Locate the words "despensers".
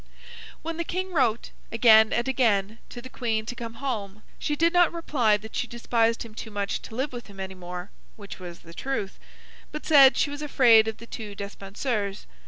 11.35-12.25